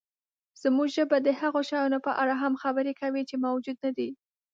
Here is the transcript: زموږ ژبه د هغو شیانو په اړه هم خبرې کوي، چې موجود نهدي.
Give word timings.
زموږ 0.61 0.87
ژبه 0.95 1.17
د 1.21 1.29
هغو 1.39 1.61
شیانو 1.69 1.99
په 2.05 2.11
اړه 2.21 2.33
هم 2.41 2.53
خبرې 2.63 2.93
کوي، 3.01 3.21
چې 3.29 3.35
موجود 3.45 3.77
نهدي. 3.85 4.09